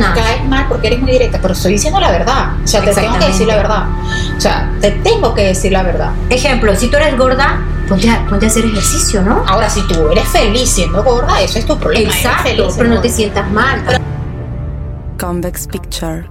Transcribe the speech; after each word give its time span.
persona. 0.00 0.14
Caes 0.14 0.44
mal 0.44 0.66
porque 0.68 0.86
eres 0.88 1.00
muy 1.00 1.12
directa, 1.12 1.38
pero 1.40 1.54
estoy 1.54 1.72
diciendo 1.72 2.00
la 2.00 2.10
verdad. 2.10 2.54
O 2.62 2.66
sea, 2.66 2.84
te 2.84 2.94
tengo 2.94 3.18
que 3.18 3.26
decir 3.26 3.46
la 3.46 3.56
verdad. 3.56 3.86
O 4.36 4.40
sea, 4.40 4.72
te 4.80 4.90
tengo 4.90 5.34
que 5.34 5.42
decir 5.44 5.72
la 5.72 5.82
verdad. 5.82 6.12
Ejemplo, 6.30 6.74
si 6.76 6.88
tú 6.88 6.96
eres 6.96 7.16
gorda, 7.16 7.60
ponte 7.88 8.10
a, 8.10 8.26
ponte 8.26 8.46
a 8.46 8.48
hacer 8.48 8.64
ejercicio, 8.64 9.22
¿no? 9.22 9.44
Ahora, 9.46 9.68
si 9.70 9.80
tú 9.86 10.08
eres 10.10 10.28
feliz 10.28 10.70
siendo 10.70 11.02
gorda, 11.02 11.40
eso 11.40 11.58
es 11.58 11.66
tu 11.66 11.78
problema. 11.78 12.14
Exacto, 12.14 12.42
feliz 12.42 12.74
pero 12.76 12.88
no 12.90 13.00
te 13.00 13.08
sientas 13.08 13.50
mal. 13.50 13.82
Convex 15.18 15.66
Picture. 15.66 16.28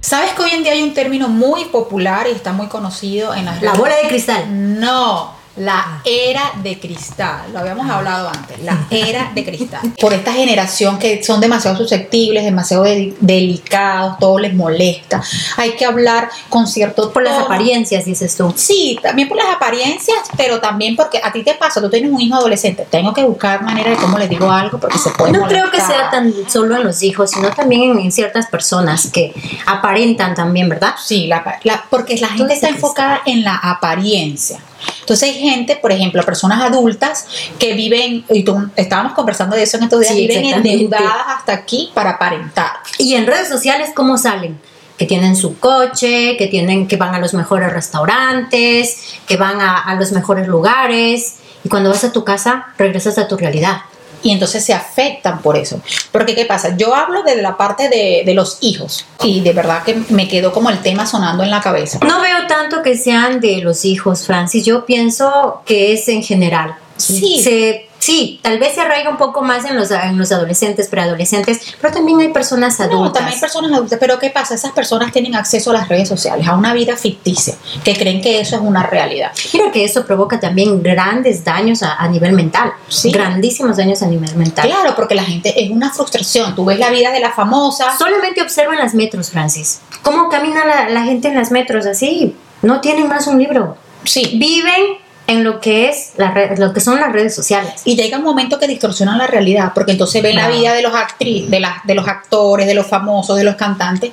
¿Sabes 0.00 0.32
que 0.32 0.42
hoy 0.42 0.50
en 0.50 0.64
día 0.64 0.72
hay 0.72 0.82
un 0.82 0.94
término 0.94 1.28
muy 1.28 1.66
popular 1.66 2.26
y 2.26 2.32
está 2.32 2.52
muy 2.52 2.66
conocido 2.66 3.34
en 3.34 3.44
las 3.44 3.62
La 3.62 3.74
bola 3.74 3.94
de 4.02 4.08
cristal. 4.08 4.44
No, 4.80 5.32
la 5.56 6.00
era 6.04 6.52
de 6.62 6.80
cristal. 6.80 7.52
Lo 7.52 7.58
habíamos 7.58 7.88
hablado 7.90 8.28
antes, 8.28 8.62
la 8.62 8.78
era 8.90 9.30
de 9.34 9.44
cristal. 9.44 9.80
Por 10.00 10.12
esta 10.14 10.32
generación 10.32 10.98
que 10.98 11.22
son 11.22 11.40
demasiado 11.40 11.76
susceptibles, 11.76 12.44
demasiado 12.44 12.84
de- 12.84 13.14
delicados, 13.20 14.18
todo 14.18 14.38
les 14.38 14.54
molesta. 14.54 15.22
Hay 15.58 15.72
que 15.72 15.84
hablar 15.84 16.30
con 16.48 16.66
cierto 16.66 17.12
Por 17.12 17.22
las 17.22 17.38
apariencias, 17.38 18.04
dices 18.04 18.34
tú. 18.36 18.52
Sí, 18.56 18.98
también 19.02 19.28
por 19.28 19.36
las 19.36 19.48
apariencias, 19.54 20.16
pero 20.36 20.60
también 20.60 20.96
porque 20.96 21.20
a 21.22 21.30
ti 21.32 21.42
te 21.42 21.54
pasa, 21.54 21.80
tú 21.80 21.90
tienes 21.90 22.10
un 22.10 22.20
hijo 22.20 22.34
adolescente, 22.36 22.86
tengo 22.90 23.12
que 23.12 23.22
buscar 23.22 23.62
manera 23.62 23.90
de 23.90 23.96
cómo 23.96 24.18
le 24.18 24.28
digo 24.28 24.50
algo 24.50 24.78
porque 24.80 24.98
se 24.98 25.10
puede 25.10 25.32
No 25.32 25.46
creo 25.46 25.70
que 25.70 25.80
sea 25.80 26.10
tan 26.10 26.32
solo 26.48 26.76
en 26.76 26.84
los 26.84 27.02
hijos, 27.02 27.30
sino 27.30 27.50
también 27.50 27.98
en, 27.98 28.12
ciertas 28.12 28.46
personas 28.46 29.10
que 29.12 29.32
aparentan 29.66 30.34
también, 30.34 30.68
¿verdad? 30.68 30.94
Sí, 31.02 31.26
la, 31.26 31.58
la- 31.64 31.84
porque 31.90 32.16
la 32.18 32.28
gente 32.28 32.54
está 32.54 32.68
enfocada 32.68 33.20
en 33.26 33.42
la 33.44 33.56
apariencia. 33.56 34.58
Entonces 35.02 35.28
hay 35.28 35.34
gente, 35.34 35.76
por 35.76 35.92
ejemplo, 35.92 36.22
personas 36.22 36.62
adultas 36.62 37.26
que 37.58 37.74
viven, 37.74 38.24
y 38.30 38.44
tú, 38.44 38.70
estábamos 38.76 39.12
conversando 39.12 39.56
de 39.56 39.64
eso 39.64 39.76
en 39.76 39.84
estos 39.84 40.00
días, 40.00 40.14
Sí, 40.14 40.26
viven 40.26 40.44
endeudadas 40.44 41.26
hasta 41.26 41.52
aquí 41.52 41.90
para 41.92 42.10
aparentar. 42.10 42.70
Y 42.98 43.14
en 43.14 43.26
redes 43.26 43.48
sociales, 43.48 43.90
¿cómo 43.94 44.16
salen? 44.16 44.60
Que 44.96 45.06
tienen 45.06 45.34
su 45.34 45.58
coche, 45.58 46.36
que 46.36 46.46
tienen, 46.46 46.86
que 46.86 46.96
van 46.96 47.14
a 47.14 47.18
los 47.18 47.34
mejores 47.34 47.72
restaurantes, 47.72 49.16
que 49.26 49.36
van 49.36 49.60
a, 49.60 49.78
a 49.78 49.94
los 49.96 50.12
mejores 50.12 50.46
lugares. 50.46 51.36
Y 51.64 51.68
cuando 51.68 51.90
vas 51.90 52.04
a 52.04 52.12
tu 52.12 52.24
casa, 52.24 52.66
regresas 52.78 53.18
a 53.18 53.26
tu 53.26 53.36
realidad. 53.36 53.82
Y 54.22 54.30
entonces 54.30 54.64
se 54.64 54.72
afectan 54.72 55.42
por 55.42 55.56
eso. 55.56 55.80
Porque, 56.12 56.34
¿qué 56.34 56.44
pasa? 56.44 56.76
Yo 56.76 56.94
hablo 56.94 57.22
de 57.22 57.42
la 57.42 57.56
parte 57.56 57.88
de, 57.88 58.22
de 58.24 58.34
los 58.34 58.58
hijos 58.60 59.04
y 59.22 59.40
de 59.40 59.52
verdad 59.52 59.82
que 59.82 59.94
me 60.10 60.28
quedó 60.28 60.52
como 60.52 60.70
el 60.70 60.80
tema 60.80 61.06
sonando 61.06 61.42
en 61.42 61.50
la 61.50 61.60
cabeza. 61.60 61.98
No 62.06 62.20
veo 62.20 62.46
tanto 62.48 62.82
que 62.82 62.96
sean 62.96 63.40
de 63.40 63.58
los 63.62 63.84
hijos, 63.84 64.26
Francis. 64.26 64.64
Yo 64.64 64.84
pienso 64.86 65.62
que 65.66 65.92
es 65.92 66.08
en 66.08 66.22
general. 66.22 66.76
Sí. 66.96 67.40
Se- 67.42 67.88
sí, 68.02 68.40
tal 68.42 68.58
vez 68.58 68.74
se 68.74 68.80
arraiga 68.80 69.10
un 69.10 69.16
poco 69.16 69.42
más 69.42 69.64
en 69.64 69.76
los, 69.76 69.90
en 69.92 70.18
los 70.18 70.32
adolescentes, 70.32 70.88
preadolescentes, 70.88 71.60
pero 71.80 71.94
también 71.94 72.18
hay 72.20 72.28
personas 72.32 72.78
No, 72.80 72.84
adultas. 72.86 73.12
también 73.14 73.34
hay 73.34 73.40
personas 73.40 73.72
adultas, 73.72 73.98
pero 74.00 74.18
¿qué 74.18 74.30
pasa? 74.30 74.54
Esas 74.56 74.72
personas 74.72 75.12
tienen 75.12 75.36
acceso 75.36 75.70
a 75.70 75.74
las 75.74 75.88
redes 75.88 76.08
sociales, 76.08 76.46
a 76.48 76.56
una 76.56 76.74
vida 76.74 76.96
ficticia, 76.96 77.54
que 77.84 77.94
creen 77.94 78.20
que 78.20 78.40
eso 78.40 78.56
es 78.56 78.62
una 78.62 78.82
realidad. 78.82 79.30
Mira 79.54 79.70
que 79.70 79.84
eso 79.84 80.04
provoca 80.04 80.40
también 80.40 80.82
grandes 80.82 81.44
daños 81.44 81.82
a, 81.84 81.94
a 81.94 82.08
nivel 82.08 82.32
mental. 82.32 82.72
Sí. 82.88 83.10
Grandísimos 83.12 83.76
daños 83.76 84.02
a 84.02 84.06
nivel 84.06 84.34
mental. 84.34 84.66
Claro, 84.66 84.94
porque 84.96 85.14
la 85.14 85.22
gente 85.24 85.64
es 85.64 85.70
una 85.70 85.92
frustración. 85.92 86.54
Tú 86.56 86.64
ves 86.64 86.78
la 86.80 86.90
vida 86.90 87.12
de 87.12 87.20
la 87.20 87.30
famosa. 87.32 87.96
Solamente 87.96 88.42
observa 88.42 88.72
en 88.72 88.80
las 88.80 88.94
metros, 88.94 89.30
Francis. 89.30 89.80
¿Cómo 90.02 90.28
camina 90.28 90.64
la, 90.64 90.88
la 90.88 91.02
gente 91.04 91.28
en 91.28 91.36
las 91.36 91.50
metros 91.52 91.86
así? 91.86 92.34
No 92.62 92.80
tienen 92.80 93.08
más 93.08 93.26
un 93.28 93.38
libro. 93.38 93.76
Sí. 94.04 94.32
Viven 94.38 94.98
en 95.32 95.44
lo 95.44 95.60
que 95.60 95.88
es 95.88 96.12
la 96.16 96.30
red- 96.30 96.58
lo 96.58 96.72
que 96.72 96.80
son 96.80 97.00
las 97.00 97.12
redes 97.12 97.34
sociales. 97.34 97.72
Y 97.84 97.96
llega 97.96 98.18
un 98.18 98.24
momento 98.24 98.58
que 98.58 98.66
distorsionan 98.66 99.18
la 99.18 99.26
realidad, 99.26 99.72
porque 99.74 99.92
entonces 99.92 100.22
ven 100.22 100.36
la 100.36 100.48
vida 100.48 100.72
de 100.74 100.82
los 100.82 100.94
actrices, 100.94 101.50
de, 101.50 101.60
las 101.60 101.84
de 101.84 101.94
los 101.94 102.06
actores, 102.06 102.66
de 102.66 102.74
los 102.74 102.86
famosos, 102.86 103.36
de 103.36 103.44
los 103.44 103.56
cantantes, 103.56 104.12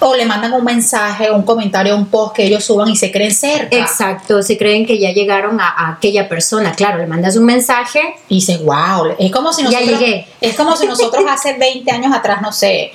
o 0.00 0.14
le 0.16 0.24
mandan 0.26 0.52
un 0.52 0.64
mensaje, 0.64 1.30
un 1.30 1.42
comentario, 1.42 1.96
un 1.96 2.06
post 2.06 2.36
que 2.36 2.44
ellos 2.44 2.64
suban 2.64 2.88
y 2.88 2.96
se 2.96 3.10
creen 3.12 3.32
cerca. 3.34 3.76
Exacto, 3.76 4.42
se 4.42 4.56
creen 4.56 4.86
que 4.86 4.98
ya 4.98 5.12
llegaron 5.12 5.60
a, 5.60 5.68
a 5.68 5.90
aquella 5.92 6.28
persona. 6.28 6.72
Claro, 6.72 6.98
le 6.98 7.06
mandas 7.06 7.36
un 7.36 7.44
mensaje. 7.44 8.00
Y 8.28 8.36
dices, 8.36 8.62
wow, 8.64 9.14
es 9.18 9.30
como 9.32 9.52
si 9.52 9.62
Ya 9.64 9.70
nosotros, 9.80 10.00
llegué. 10.00 10.26
es 10.40 10.54
como 10.56 10.76
si 10.76 10.86
nosotros 10.86 11.24
hace 11.28 11.54
20 11.58 11.90
años 11.90 12.14
atrás, 12.14 12.40
no 12.42 12.52
sé, 12.52 12.92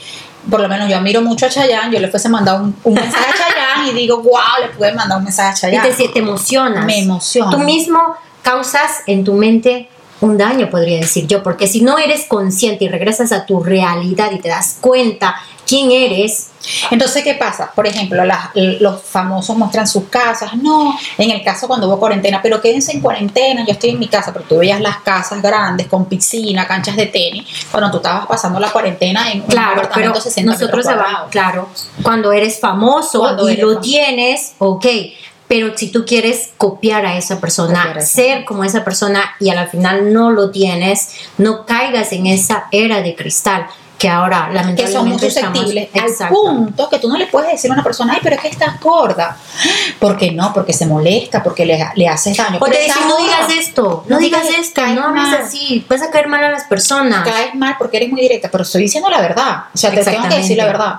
por 0.50 0.60
lo 0.60 0.70
menos 0.70 0.88
yo 0.88 0.96
admiro 0.98 1.22
mucho 1.24 1.48
a 1.48 1.50
Chayanne, 1.50 1.92
yo 1.94 2.00
le 2.00 2.08
fuese 2.08 2.30
mandado 2.30 2.64
un, 2.64 2.76
un 2.84 2.94
mensaje 2.94 3.26
a 3.26 3.34
Chayanne 3.34 3.65
y 3.90 3.94
digo, 3.94 4.18
wow, 4.18 4.62
le 4.62 4.70
pude 4.70 4.94
mandar 4.94 5.18
un 5.18 5.24
mensaje 5.24 5.50
a 5.50 5.54
Y 5.70 5.74
Chayanne. 5.74 5.94
te, 5.94 6.08
te 6.10 6.20
emocionas. 6.20 6.86
Me 6.86 7.00
emociona. 7.00 7.52
Tú 7.52 7.60
mismo 7.60 8.00
causas 8.42 9.02
en 9.08 9.24
tu 9.24 9.34
mente 9.34 9.90
un 10.22 10.38
daño, 10.38 10.70
podría 10.70 11.00
decir 11.00 11.28
yo, 11.28 11.44
porque 11.44 11.68
si 11.68 11.82
no 11.82 11.98
eres 11.98 12.26
consciente 12.28 12.86
y 12.86 12.88
regresas 12.88 13.32
a 13.32 13.46
tu 13.46 13.62
realidad 13.62 14.32
y 14.32 14.40
te 14.40 14.50
das 14.50 14.78
cuenta 14.80 15.36
quién 15.68 15.92
eres, 15.92 16.48
Entonces, 16.90 17.24
¿qué 17.24 17.36
pasa? 17.36 17.72
Por 17.76 17.86
ejemplo, 17.86 18.26
las- 18.26 18.50
los 18.56 19.00
famosos 19.04 19.56
muestran 19.56 19.88
sus 19.88 20.06
casas. 20.06 20.56
No, 20.56 20.98
en 21.18 21.30
el 21.30 21.44
caso 21.44 21.68
cuando 21.68 21.88
hubo 21.88 22.00
cuarentena, 22.00 22.40
pero 22.42 22.60
quédense 22.60 22.92
en 22.92 23.02
cuarentena, 23.02 23.64
yo 23.66 23.74
estoy 23.74 23.92
en 23.92 24.00
mi 24.00 24.08
casa, 24.08 24.34
pero 24.34 24.46
tú 24.46 24.58
veías 24.58 24.82
las 24.82 24.98
casas 24.98 25.44
grandes 25.44 25.86
con 25.88 26.06
piscina, 26.06 26.68
canchas 26.68 26.96
de 26.96 27.06
tenis, 27.06 27.46
cuando 27.70 27.92
tú 27.92 27.98
estabas 27.98 28.26
pasando 28.26 28.60
la 28.60 28.72
cuarentena 28.72 29.32
en 29.32 29.42
un 29.42 29.48
Claro, 29.48 29.74
pero 29.76 29.82
apartamento 29.88 30.18
de 30.20 30.24
60 30.24 30.54
nosotros 30.54 30.88
hablamos, 30.88 31.30
claro, 31.30 31.70
cuando 32.02 32.32
eres 32.32 32.60
famoso 32.60 33.20
Cuando 33.20 33.48
y 33.48 33.54
eres 33.54 33.64
lo 33.64 33.70
famoso. 33.74 33.82
tienes, 33.90 34.54
ok, 34.58 34.86
pero 35.48 35.78
si 35.78 35.92
tú 35.92 36.04
quieres 36.04 36.50
copiar 36.58 37.06
a 37.06 37.16
esa 37.16 37.40
persona, 37.40 37.78
Copiar 37.82 37.98
a 37.98 38.02
esa 38.02 38.08
ser 38.12 38.46
como 38.46 38.64
esa 38.64 38.84
persona 38.84 39.36
y 39.40 39.50
al 39.50 39.68
final 39.70 40.12
no 40.12 40.32
lo 40.32 40.50
tienes, 40.50 41.10
no 41.38 41.68
caigas 41.68 42.12
en 42.12 42.26
esa 42.26 42.66
era 42.72 43.04
de 43.04 43.14
cristal 43.16 43.68
que 44.06 44.10
ahora 44.10 44.50
que 44.76 44.88
son 44.88 45.08
muy 45.08 45.18
lamentablemente 45.18 45.28
estamos- 45.28 45.58
susceptibles 45.58 45.90
al 46.22 46.30
punto 46.30 46.90
que 46.90 47.00
tú 47.00 47.10
no 47.10 47.18
le 47.18 47.26
puedes 47.28 47.52
decir 47.52 47.72
a 47.72 47.74
una 47.74 47.84
persona, 47.84 48.14
ay, 48.14 48.20
pero 48.22 48.36
es 48.36 48.42
que 48.44 48.50
estás 48.50 48.80
gorda. 48.80 49.36
¿Por 50.00 50.16
qué 50.18 50.32
no? 50.32 50.54
Porque 50.54 50.74
se 50.74 50.86
molesta, 50.86 51.42
porque 51.42 51.66
le, 51.66 51.84
le 51.96 52.08
haces 52.08 52.38
daño. 52.38 52.60
O 52.62 52.66
te 52.66 52.78
dicen, 52.84 53.08
no 53.08 53.18
digas 53.18 53.50
esto, 53.58 54.04
no, 54.08 54.16
No 54.16 54.20
digas 54.20 54.44
digas- 54.44 54.60
esto, 54.60 54.86
no 54.88 55.06
hables 55.08 55.34
así, 55.40 55.84
vas 55.90 56.02
a 56.04 56.12
caer 56.12 56.28
mal 56.28 56.44
a 56.44 56.52
las 56.52 56.66
personas. 56.66 57.28
caes 57.28 57.56
mal 57.56 57.76
porque 57.80 57.98
eres 57.98 58.10
muy 58.12 58.22
directa, 58.22 58.50
pero 58.52 58.64
estoy 58.64 58.82
diciendo 58.84 59.10
la 59.10 59.22
verdad. 59.22 59.64
O 59.74 59.78
sea, 59.78 59.90
te 59.92 60.04
tengo 60.04 60.28
que 60.30 60.36
decir 60.36 60.58
la 60.58 60.66
verdad. 60.66 60.94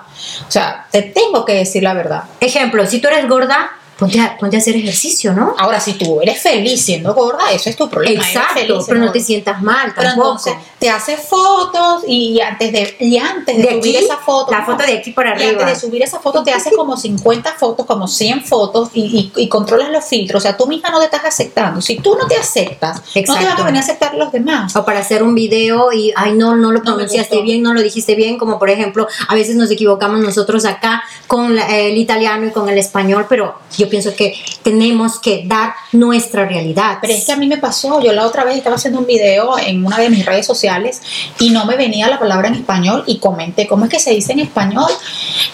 O 0.49 0.51
sea, 0.51 0.87
te 0.91 1.03
tengo 1.03 1.45
que 1.45 1.55
decir 1.55 1.83
la 1.85 1.95
verdad. 1.95 2.25
Ejemplo, 2.41 2.85
si 2.87 3.01
tú 3.01 3.07
eres 3.09 3.29
gorda, 3.29 3.71
ponte 3.99 4.21
a, 4.21 4.37
ponte 4.39 4.57
a 4.57 4.59
hacer 4.61 4.77
ejercicio, 4.77 5.33
¿no? 5.33 5.55
Ahora, 5.59 5.81
si 5.81 5.95
tú 5.95 6.21
eres 6.21 6.41
feliz 6.41 6.83
siendo 6.85 7.15
gorda, 7.15 7.51
eso 7.53 7.71
es 7.71 7.77
tu 7.77 7.89
problema. 7.89 8.23
Exacto, 8.27 8.55
feliz 8.55 8.85
pero 8.87 9.01
no 9.01 9.13
te 9.13 9.21
sientas 9.21 9.63
mal 9.63 9.93
Pero 9.97 10.11
entonces 10.11 10.55
te 10.79 10.91
haces 10.91 11.21
fotos 11.21 12.03
y 12.07 12.41
antes 12.41 12.73
de, 12.73 12.97
y 13.01 13.17
antes 13.17 13.57
de, 13.57 13.63
de 13.63 13.69
subir 13.81 13.97
aquí, 13.97 14.05
esa 14.05 14.17
foto. 14.19 14.51
la 14.53 14.61
no, 14.61 14.67
foto 14.67 14.85
de 14.85 14.99
aquí 14.99 15.13
para 15.13 15.31
y 15.31 15.33
arriba. 15.47 15.63
antes 15.63 15.81
de 15.81 15.87
subir 15.89 16.03
esa 16.03 16.19
foto 16.21 16.43
te 16.43 16.53
haces 16.53 16.73
como 16.77 16.97
50 16.97 17.53
fotos, 17.55 17.87
como 17.87 18.07
100 18.07 18.45
fotos 18.45 18.91
y, 18.93 19.33
y- 19.37 19.43
y 19.43 19.49
controlas 19.49 19.91
los 19.91 20.05
filtros. 20.05 20.41
O 20.41 20.43
sea, 20.43 20.57
tú 20.57 20.67
misma 20.67 20.91
no 20.91 20.99
te 20.99 21.07
estás 21.07 21.25
aceptando. 21.25 21.81
Si 21.81 21.97
tú 21.97 22.17
no 22.21 22.27
te 22.27 22.37
aceptas, 22.37 23.01
no 23.27 23.35
te 23.39 23.45
van 23.45 23.59
a 23.61 23.65
venir 23.65 23.81
a 23.81 23.85
aceptar 23.85 24.15
los 24.15 24.31
demás. 24.33 24.77
O 24.77 24.85
para 24.85 25.01
hacer 25.01 25.23
un 25.23 25.35
video 25.35 25.93
y, 25.93 26.13
ay, 26.17 26.33
no, 26.35 26.55
no 26.57 26.71
lo 26.73 26.83
pronunciaste 26.83 27.41
bien, 27.43 27.63
no 27.63 27.73
lo 27.73 27.83
dijiste 27.83 28.15
bien, 28.15 28.37
como 28.39 28.59
por 28.59 28.69
ejemplo, 28.71 29.07
a 29.29 29.35
veces 29.35 29.57
nos 29.57 29.71
equivocamos 29.71 30.21
nosotros 30.21 30.65
acá 30.67 31.03
con 31.27 31.57
la- 31.57 31.67
el 31.79 31.97
italiano 31.97 32.47
y 32.47 32.51
con 32.51 32.69
el 32.69 32.79
español, 32.79 33.27
pero 33.29 33.55
yo 33.77 33.86
pienso 33.87 34.15
que 34.15 34.35
tenemos 34.63 35.19
que 35.19 35.45
dar 35.47 35.75
nuestra 35.93 36.47
realidad. 36.47 36.99
Pero 37.01 37.13
es 37.13 37.25
que 37.25 37.33
a 37.33 37.37
mí 37.37 37.47
me 37.47 37.59
pasó, 37.59 38.01
yo 38.01 38.13
la 38.13 38.27
otra 38.27 38.45
vez 38.45 38.57
estaba 38.57 38.77
haciendo 38.77 39.01
un 39.01 39.07
video 39.07 39.59
en 39.59 39.85
una 39.85 39.99
de 39.99 40.11
mis 40.11 40.25
redes 40.25 40.47
sociales 40.47 41.03
y 41.39 41.51
no 41.51 41.65
me 41.65 41.77
venía 41.77 42.09
la 42.09 42.19
palabra 42.19 42.49
en 42.49 42.55
español 42.55 43.05
y 43.07 43.19
comenté 43.19 43.67
cómo 43.67 43.85
es 43.85 43.91
que 43.91 43.99
se 43.99 44.11
dice 44.11 44.33
en 44.33 44.41
español 44.41 44.91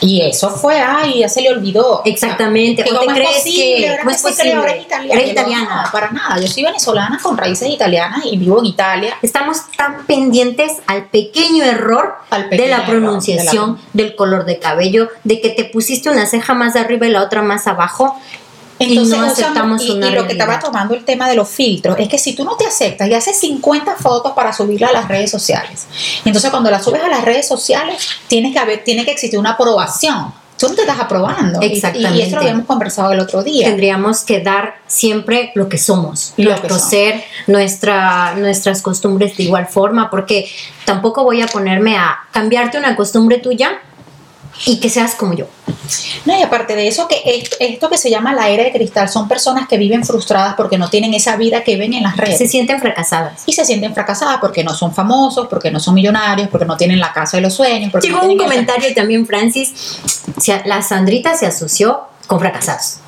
y 0.01 0.21
eso 0.23 0.51
fue, 0.51 0.79
ay, 0.79 1.21
ya 1.21 1.29
se 1.29 1.41
le 1.43 1.51
olvidó. 1.51 2.03
Exactamente. 2.05 2.85
¿O 2.91 3.01
te 3.01 3.07
crees 3.07 3.39
posible, 3.39 3.55
que 3.55 3.63
que 3.63 3.75
es 3.75 3.77
cree, 3.77 3.89
ahora 3.91 4.05
posible? 4.05 4.79
es 4.79 4.85
italiana. 4.85 5.15
Eres 5.15 5.27
Yo, 5.27 5.33
italiana. 5.33 5.83
No, 5.85 5.93
para 5.93 6.11
nada, 6.11 6.41
yo 6.41 6.49
soy 6.49 6.63
venezolana 6.65 7.19
con 7.23 7.37
raíces 7.37 7.69
italianas 7.69 8.21
y 8.25 8.37
vivo 8.37 8.59
en 8.59 8.67
Italia. 8.67 9.17
Estamos 9.23 9.59
tan 9.77 10.05
pendientes 10.07 10.73
al 10.87 11.07
pequeño 11.07 11.65
error 11.65 12.17
Al 12.31 12.49
pequeño 12.49 12.63
de 12.63 12.71
la 12.71 12.77
error 12.79 12.89
pronunciación, 12.89 13.79
de 13.93 14.03
del 14.03 14.17
color 14.17 14.45
de 14.45 14.59
cabello, 14.59 15.09
de 15.25 15.41
que 15.41 15.51
te 15.51 15.65
pusiste 15.65 16.11
una 16.11 16.27
ceja 16.27 16.55
más 16.55 16.77
arriba 16.77 17.07
y 17.07 17.11
la 17.11 17.23
otra 17.23 17.43
más 17.43 17.67
abajo. 17.67 18.19
Entonces, 18.85 19.15
y 19.17 19.21
no 19.21 19.27
aceptamos 19.27 19.83
y, 19.83 19.91
una 19.91 20.09
y 20.09 20.13
lo 20.13 20.27
que 20.27 20.33
estaba 20.33 20.59
tomando 20.59 20.95
el 20.95 21.05
tema 21.05 21.29
de 21.29 21.35
los 21.37 21.49
filtros 21.49 21.97
es 21.99 22.09
que 22.09 22.19
si 22.19 22.35
tú 22.35 22.45
no 22.45 22.57
te 22.57 22.67
aceptas 22.67 23.09
y 23.09 23.15
haces 23.15 23.39
50 23.41 23.97
fotos 23.97 24.33
para 24.33 24.53
subirla 24.53 24.89
a 24.89 24.93
las 24.93 25.09
redes 25.09 25.31
sociales, 25.31 25.87
entonces 26.25 26.51
cuando 26.51 26.71
la 26.71 26.83
subes 26.83 27.03
a 27.03 27.09
las 27.09 27.25
redes 27.25 27.47
sociales 27.47 28.07
tienes 28.29 28.53
que 28.53 28.59
haber, 28.59 28.85
tiene 28.85 29.05
que 29.05 29.13
existir 29.13 29.39
una 29.39 29.51
aprobación. 29.53 30.33
Tú 30.59 30.69
no 30.69 30.75
te 30.77 30.83
estás 30.83 31.01
aprobando. 31.01 31.61
Y- 31.61 31.67
Y, 31.67 31.73
Exactamente. 31.73 32.23
eso 32.23 32.37
lo 32.37 32.43
habíamos 32.43 32.67
conversado 32.67 33.11
el 33.13 33.19
otro 33.19 33.43
día. 33.43 33.67
Tendríamos 33.67 34.23
que 34.23 34.41
dar 34.41 34.77
siempre 34.87 35.51
lo 35.57 35.69
que 35.69 35.77
somos, 35.77 36.35
Lo 36.37 36.51
nuestro 36.51 36.69
que 36.69 36.75
somos. 36.75 36.89
ser, 36.91 37.25
nuestra, 37.49 38.35
nuestras 38.37 38.81
costumbres 38.81 39.37
de 39.37 39.43
igual 39.45 39.67
forma, 39.67 40.09
porque 40.09 40.49
tampoco 40.85 41.25
voy 41.25 41.41
a 41.43 41.47
ponerme 41.49 41.97
a 41.97 42.17
cambiarte 42.31 42.79
una 42.79 42.95
costumbre 42.95 43.39
tuya 43.39 43.81
y 44.67 44.79
que 44.79 44.89
seas 44.89 45.15
como 45.17 45.33
yo. 45.35 45.47
No, 46.25 46.39
y 46.39 46.43
aparte 46.43 46.77
de 46.77 46.87
eso, 46.89 47.09
que 47.09 47.21
esto, 47.25 47.57
esto 47.59 47.91
que 47.91 47.99
se 47.99 48.09
llama 48.11 48.33
la 48.35 48.49
era 48.49 48.63
de 48.65 48.73
cristal 48.73 49.09
son 49.09 49.27
personas 49.29 49.67
que 49.69 49.77
viven 49.79 50.05
frustradas 50.05 50.55
porque 50.55 50.79
no 50.79 50.89
tienen 50.89 51.13
esa 51.15 51.37
vida 51.37 51.65
que 51.65 51.77
ven 51.77 51.93
en 51.95 52.03
las 52.05 52.17
redes. 52.17 52.39
Se 52.39 52.47
sienten 52.47 52.81
fracasadas. 52.81 53.43
y 53.47 53.53
se 53.53 53.65
sienten 53.65 53.93
fracasadas 53.93 54.39
porque 54.41 54.63
no 54.65 54.75
son 54.75 54.95
famosos, 54.95 55.49
porque 55.49 55.71
no 55.71 55.81
son 55.81 55.95
millonarios, 55.95 56.49
porque 56.49 56.67
no 56.67 56.77
tienen 56.77 57.01
la 57.01 57.13
casa 57.13 57.37
de 57.39 57.43
los 57.43 57.55
sueños. 57.55 57.93
Llegó 58.03 58.19
no 58.19 58.23
un 58.23 58.29
tienen 58.29 58.37
esa- 58.39 58.45
comentario 58.55 58.95
también, 58.95 59.27
Francis. 59.27 59.99
La 60.65 60.83
Sandrita 60.83 61.35
se 61.37 61.47
asoció 61.47 62.03
con 62.27 62.39
fracasados. 62.39 62.99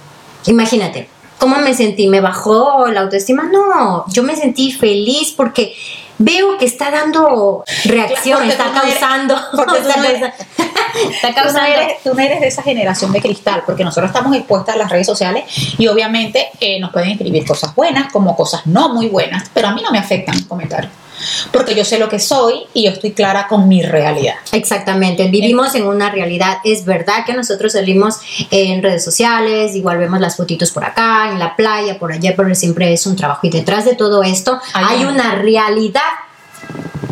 Imagínate, 0.46 1.08
¿cómo 1.38 1.56
me 1.58 1.74
sentí? 1.74 2.08
¿Me 2.08 2.20
bajó 2.20 2.86
la 2.88 3.02
autoestima? 3.02 3.44
No, 3.44 4.04
yo 4.08 4.22
me 4.22 4.36
sentí 4.36 4.72
feliz 4.72 5.32
porque 5.36 5.74
veo 6.18 6.58
que 6.58 6.64
está 6.66 6.90
dando 6.90 7.64
reacción, 7.84 8.48
está 8.48 8.64
eres- 8.70 8.80
causando. 8.98 9.36
porque 9.54 9.80
tú 9.80 9.88
no 9.98 10.04
eres- 10.04 10.22
está 11.10 11.28
no, 11.30 11.34
causando. 11.34 11.62
eres, 11.66 12.02
tú 12.02 12.14
no 12.14 12.20
eres 12.20 12.40
de 12.40 12.46
esa 12.48 12.62
generación 12.62 13.12
de 13.12 13.20
cristal, 13.20 13.62
porque 13.66 13.84
nosotros 13.84 14.10
estamos 14.10 14.34
expuestas 14.36 14.74
a 14.76 14.78
las 14.78 14.90
redes 14.90 15.06
sociales 15.06 15.44
y 15.78 15.86
obviamente 15.88 16.48
eh, 16.60 16.78
nos 16.80 16.92
pueden 16.92 17.10
escribir 17.10 17.44
cosas 17.46 17.74
buenas 17.74 18.12
como 18.12 18.36
cosas 18.36 18.66
no 18.66 18.90
muy 18.94 19.08
buenas, 19.08 19.50
pero 19.52 19.68
a 19.68 19.74
mí 19.74 19.82
no 19.82 19.90
me 19.90 19.98
afectan 19.98 20.36
los 20.36 20.44
comentarios, 20.46 20.92
porque 21.52 21.74
yo 21.74 21.84
sé 21.84 21.98
lo 21.98 22.08
que 22.08 22.18
soy 22.18 22.64
y 22.74 22.84
yo 22.84 22.90
estoy 22.90 23.12
clara 23.12 23.46
con 23.48 23.68
mi 23.68 23.82
realidad. 23.82 24.34
Exactamente, 24.52 25.28
vivimos 25.28 25.74
en 25.74 25.86
una 25.86 26.10
realidad. 26.10 26.58
Es 26.64 26.84
verdad 26.84 27.24
que 27.26 27.32
nosotros 27.34 27.72
salimos 27.72 28.16
en 28.50 28.82
redes 28.82 29.04
sociales, 29.04 29.74
igual 29.74 29.98
vemos 29.98 30.20
las 30.20 30.36
fotitos 30.36 30.70
por 30.70 30.84
acá, 30.84 31.30
en 31.30 31.38
la 31.38 31.56
playa, 31.56 31.98
por 31.98 32.12
allá, 32.12 32.34
pero 32.36 32.54
siempre 32.54 32.92
es 32.92 33.06
un 33.06 33.16
trabajo. 33.16 33.40
Y 33.46 33.50
detrás 33.50 33.84
de 33.84 33.94
todo 33.94 34.22
esto 34.22 34.60
Hay 34.72 34.98
hay 35.00 35.04
una- 35.04 35.34
realidad 35.36 36.00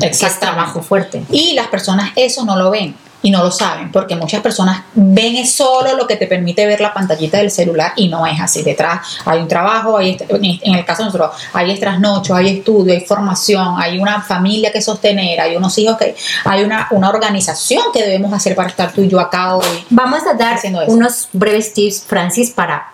que 0.01 0.09
es 0.09 0.41
trabajo 0.41 0.83
fuerte. 0.83 1.23
Y 1.31 1.55
las 1.55 1.69
personas 1.69 2.11
eso 2.17 2.45
no 2.45 2.57
lo 2.57 2.71
ven 2.71 2.95
y 3.25 3.31
no 3.31 3.43
lo 3.45 3.51
saben, 3.53 3.93
porque 3.93 4.17
muchas 4.17 4.41
personas 4.41 4.83
ven 4.95 5.37
es 5.37 5.53
solo 5.55 5.97
lo 5.97 6.07
que 6.09 6.17
te 6.17 6.27
permite 6.27 6.67
ver 6.67 6.81
la 6.81 6.93
pantallita 6.93 7.39
del 7.39 7.51
celular 7.53 7.93
y 7.97 8.09
no 8.09 8.27
es 8.27 8.41
así. 8.41 8.63
Detrás 8.63 9.01
hay 9.25 9.39
un 9.41 9.47
trabajo, 9.49 9.97
hay, 9.97 10.19
en 10.63 10.75
el 10.75 10.85
caso 10.85 11.03
de 11.03 11.07
nosotros, 11.07 11.31
hay 11.53 11.79
trasnocho, 11.79 12.35
hay 12.35 12.59
estudio, 12.59 12.93
hay 12.93 13.01
formación, 13.03 13.77
hay 13.79 13.99
una 13.99 14.21
familia 14.23 14.73
que 14.73 14.83
sostener, 14.83 15.41
hay 15.41 15.55
unos 15.57 15.77
hijos 15.79 15.97
que, 15.99 16.17
hay 16.45 16.65
una, 16.65 16.89
una 16.91 17.11
organización 17.11 17.85
que 17.93 18.03
debemos 18.03 18.33
hacer 18.33 18.57
para 18.57 18.69
estar 18.69 18.93
tú 18.93 19.03
y 19.03 19.09
yo 19.09 19.21
acá 19.21 19.55
hoy. 19.57 19.67
Vamos 19.91 20.21
a 20.27 20.35
dar 20.35 20.59
unos 20.89 21.29
breves 21.33 21.73
tips, 21.75 22.03
Francis, 22.07 22.51
para 22.51 22.89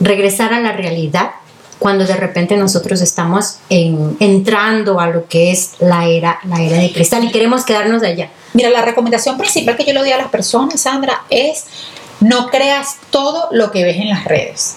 regresar 0.00 0.52
a 0.52 0.60
la 0.60 0.72
realidad 0.72 1.30
cuando 1.78 2.04
de 2.06 2.16
repente 2.16 2.56
nosotros 2.56 3.00
estamos 3.00 3.56
en- 3.68 4.16
entrando 4.20 5.00
a 5.00 5.06
lo 5.08 5.26
que 5.26 5.50
es 5.50 5.72
la 5.80 6.06
era, 6.06 6.38
la 6.44 6.60
era 6.62 6.76
de 6.78 6.92
cristal 6.92 7.24
y 7.24 7.30
queremos 7.30 7.64
quedarnos 7.64 8.02
allá. 8.02 8.30
Mira, 8.54 8.70
la 8.70 8.82
recomendación 8.82 9.36
principal 9.36 9.76
que 9.76 9.84
yo 9.84 9.92
le 9.92 10.00
doy 10.00 10.12
a 10.12 10.16
las 10.16 10.28
personas, 10.28 10.80
Sandra, 10.80 11.22
es 11.28 11.66
no 12.20 12.48
creas 12.48 12.96
todo 13.10 13.48
lo 13.50 13.70
que 13.70 13.84
ves 13.84 13.96
en 13.96 14.08
las 14.08 14.24
redes. 14.24 14.76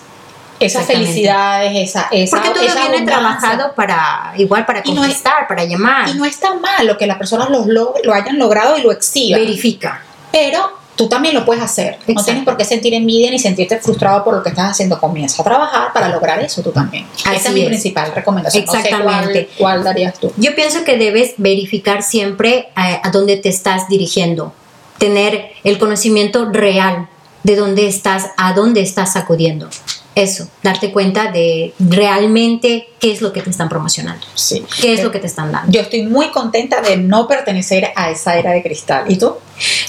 Esas 0.60 0.88
felicidades, 0.88 1.72
esa, 1.76 2.08
esa 2.12 2.38
Porque 2.38 2.50
todo 2.50 2.64
esa 2.64 2.90
viene 2.90 3.06
trabajado 3.06 3.76
para, 3.76 4.34
igual 4.38 4.66
para 4.66 4.82
Y 4.84 4.92
no 4.92 5.02
conquistar, 5.02 5.48
para 5.48 5.64
llamar. 5.64 6.10
Y 6.10 6.16
no 6.16 6.26
está 6.26 6.56
mal 6.56 6.88
lo 6.88 6.98
que 6.98 7.06
las 7.06 7.18
personas 7.18 7.52
lo, 7.52 7.66
lo, 7.66 7.94
lo 8.04 8.14
hayan 8.14 8.40
logrado 8.40 8.76
y 8.78 8.82
lo 8.82 8.92
exhiban. 8.92 9.40
verifica. 9.40 10.02
Pero 10.32 10.72
tú 10.98 11.08
también 11.08 11.34
lo 11.34 11.46
puedes 11.46 11.64
hacer. 11.64 11.94
No 11.94 11.98
Exacto. 12.08 12.24
tienes 12.26 12.44
por 12.44 12.58
qué 12.58 12.66
sentir 12.66 12.94
envidia 12.94 13.32
ni 13.32 13.40
sentirte 13.40 13.78
frustrado 13.80 14.24
por 14.26 14.36
lo 14.36 14.44
que 14.44 14.50
estás 14.50 14.72
haciendo. 14.72 15.00
Comienza 15.00 15.42
a 15.42 15.46
trabajar 15.46 15.94
para 15.94 16.10
lograr 16.10 16.40
eso 16.42 16.62
tú 16.62 16.72
también. 16.72 17.06
Esa 17.20 17.32
es 17.50 17.54
mi 17.54 17.62
es. 17.62 17.68
principal 17.68 18.12
recomendación. 18.14 18.66
No 18.66 18.72
sé 18.74 18.78
Exactamente. 18.80 19.50
cuál, 19.58 19.76
cuál 19.76 19.84
darías 19.86 20.20
tú. 20.20 20.34
Yo 20.36 20.54
pienso 20.56 20.84
que 20.84 20.98
debes 20.98 21.36
verificar 21.38 22.04
siempre 22.04 22.70
a, 22.76 23.08
a 23.08 23.12
dónde 23.12 23.38
te 23.38 23.48
estás 23.48 23.88
dirigiendo, 23.88 24.52
tener 24.98 25.52
el 25.64 25.78
conocimiento 25.78 26.50
real 26.52 27.08
de 27.44 27.56
dónde 27.56 27.88
estás, 27.88 28.32
a 28.36 28.54
dónde 28.54 28.82
estás 28.82 29.16
acudiendo. 29.16 29.70
Eso, 30.18 30.48
darte 30.64 30.92
cuenta 30.92 31.32
de 31.32 31.74
realmente 31.80 32.90
qué 33.00 33.12
es 33.12 33.22
lo 33.22 33.32
que 33.32 33.42
te 33.42 33.52
están 33.52 33.70
promocionando, 33.70 34.26
Sí. 34.34 34.66
qué 34.82 34.94
es 34.94 35.04
lo 35.04 35.12
que 35.12 35.20
te 35.20 35.28
están 35.28 35.52
dando. 35.52 35.72
Yo 35.72 35.82
estoy 35.82 36.04
muy 36.04 36.32
contenta 36.32 36.82
de 36.82 36.98
no 36.98 37.28
pertenecer 37.28 37.92
a 37.96 38.10
esa 38.10 38.36
era 38.36 38.52
de 38.52 38.64
cristal. 38.64 39.06
¿Y 39.08 39.18
tú? 39.18 39.36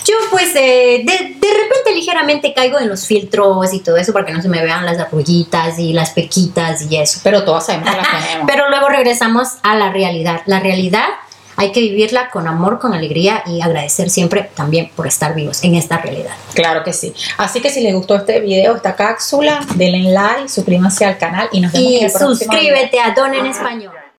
Yo 0.06 0.14
pues 0.30 0.54
eh, 0.54 1.02
de, 1.04 1.12
de 1.12 1.52
repente 1.62 1.94
ligeramente 1.94 2.52
caigo 2.54 2.78
en 2.78 2.88
los 2.88 3.06
filtros 3.06 3.72
y 3.72 3.80
todo 3.80 3.96
eso 3.96 4.12
para 4.12 4.26
que 4.26 4.32
no 4.32 4.42
se 4.42 4.48
me 4.48 4.62
vean 4.62 4.84
las 4.84 4.98
arrullitas 4.98 5.78
y 5.78 5.92
las 5.94 6.10
pequitas 6.10 6.82
y 6.90 6.96
eso. 6.96 7.20
Pero 7.22 7.44
todas 7.44 7.66
sabemos 7.66 7.90
que 7.90 7.96
las 7.96 8.08
tenemos. 8.24 8.46
Pero 8.46 8.68
luego 8.68 8.88
regresamos 8.88 9.48
a 9.62 9.76
la 9.76 9.90
realidad. 9.90 10.42
La 10.46 10.60
realidad 10.60 11.06
hay 11.58 11.72
que 11.72 11.80
vivirla 11.80 12.30
con 12.30 12.46
amor, 12.46 12.78
con 12.78 12.94
alegría 12.94 13.42
y 13.44 13.60
agradecer 13.60 14.10
siempre 14.10 14.48
también 14.54 14.90
por 14.94 15.08
estar 15.08 15.34
vivos 15.34 15.64
en 15.64 15.74
esta 15.74 15.98
realidad. 15.98 16.30
Claro 16.54 16.84
que 16.84 16.92
sí. 16.92 17.12
Así 17.36 17.60
que 17.60 17.68
si 17.68 17.80
les 17.80 17.92
gustó 17.94 18.14
este 18.14 18.38
video, 18.38 18.76
esta 18.76 18.94
cápsula, 18.94 19.58
denle 19.74 20.12
like, 20.12 20.48
suscríbanse 20.48 21.04
al 21.04 21.18
canal 21.18 21.48
y 21.50 21.60
nos 21.60 21.72
vemos 21.72 21.88
en 21.88 22.04
el 22.04 22.12
próximo 22.12 22.30
video. 22.30 22.38
suscríbete 22.38 23.00
a 23.00 23.12
Don 23.12 23.34
en 23.34 23.46
Español. 23.46 23.97